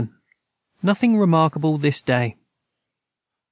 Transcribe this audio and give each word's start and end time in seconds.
Nothing 0.81 1.15
remarkable 1.19 1.77
this 1.77 2.01
day. 2.01 2.35